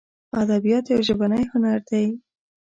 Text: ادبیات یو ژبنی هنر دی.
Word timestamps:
ادبیات 0.41 0.85
یو 0.87 1.01
ژبنی 1.07 1.43
هنر 1.51 1.79
دی. 1.89 2.05